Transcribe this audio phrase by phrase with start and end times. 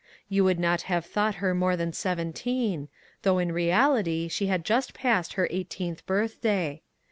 [0.29, 2.89] You would not have thought her more than seventeen,
[3.21, 6.81] though in reality she had just passed her eighteenth birthday.